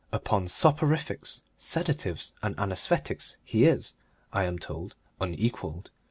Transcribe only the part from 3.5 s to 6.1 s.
is, I am told, unequalled.